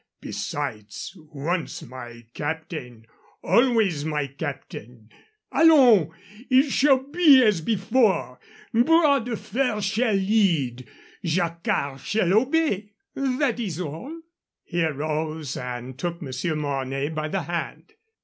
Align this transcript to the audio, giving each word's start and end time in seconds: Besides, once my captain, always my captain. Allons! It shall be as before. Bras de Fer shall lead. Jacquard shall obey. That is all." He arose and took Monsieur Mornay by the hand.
Besides, 0.19 1.13
once 1.15 1.83
my 1.83 2.25
captain, 2.33 3.05
always 3.43 4.03
my 4.03 4.25
captain. 4.25 5.09
Allons! 5.51 6.11
It 6.49 6.71
shall 6.71 6.97
be 7.03 7.43
as 7.43 7.61
before. 7.61 8.39
Bras 8.73 9.23
de 9.25 9.37
Fer 9.37 9.79
shall 9.79 10.15
lead. 10.15 10.87
Jacquard 11.23 11.99
shall 12.01 12.33
obey. 12.33 12.93
That 13.13 13.59
is 13.59 13.79
all." 13.79 14.19
He 14.63 14.83
arose 14.83 15.55
and 15.55 15.95
took 15.99 16.19
Monsieur 16.19 16.55
Mornay 16.55 17.09
by 17.09 17.27
the 17.27 17.43
hand. 17.43 17.93